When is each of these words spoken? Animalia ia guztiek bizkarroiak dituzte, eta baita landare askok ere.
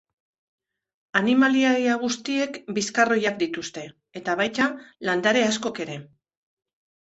Animalia 1.19 1.73
ia 1.83 1.97
guztiek 2.03 2.57
bizkarroiak 2.77 3.37
dituzte, 3.43 3.85
eta 4.21 4.37
baita 4.41 4.67
landare 5.11 5.45
askok 5.51 5.85
ere. 5.87 6.01